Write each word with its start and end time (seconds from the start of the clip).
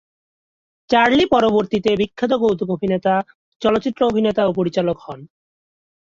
Charlie 0.89 1.25
পরবর্তীতে 1.25 1.91
বিখ্যাত 1.97 2.31
কৌতুকাভিনেতা, 2.41 3.13
চলচ্চিত্র 3.61 4.01
অভিনেতা 4.05 4.41
ও 4.45 4.51
পরিচালক 4.53 4.97
হন। 4.99 5.19